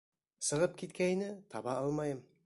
Сығып 0.45 0.73
киткәйне, 0.81 1.27
таба 1.57 1.77
алмайым. 1.83 2.25